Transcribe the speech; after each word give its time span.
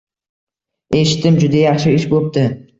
—Eshitdim. 1.01 1.39
Juda 1.45 1.63
yaxshi 1.63 1.97
ish 2.01 2.11
bo‘pti. 2.17 2.51